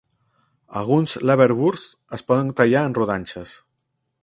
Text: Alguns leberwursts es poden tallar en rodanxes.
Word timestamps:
Alguns 0.79 1.13
leberwursts 1.31 2.17
es 2.19 2.25
poden 2.31 2.51
tallar 2.61 2.83
en 2.89 2.99
rodanxes. 3.01 3.53